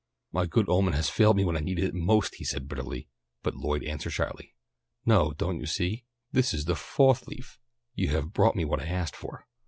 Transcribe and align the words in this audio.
"My 0.31 0.47
good 0.47 0.67
omen 0.67 0.93
has 0.95 1.11
failed 1.11 1.37
me 1.37 1.45
when 1.45 1.55
I 1.55 1.59
needed 1.59 1.83
it 1.85 1.93
most!" 1.93 2.33
he 2.33 2.43
said 2.43 2.67
bitterly, 2.67 3.07
but 3.43 3.55
Lloyd 3.55 3.83
answered 3.83 4.09
shyly, 4.13 4.55
"No, 5.05 5.31
don't 5.33 5.59
you 5.59 5.67
see? 5.67 6.05
This 6.31 6.55
is 6.55 6.65
the 6.65 6.73
fo'th 6.75 7.27
leaf. 7.27 7.59
You 7.93 8.07
have 8.09 8.33
brought 8.33 8.55
me 8.55 8.65
what 8.65 8.81
I 8.81 8.87
asked 8.87 9.15
for." 9.15 9.45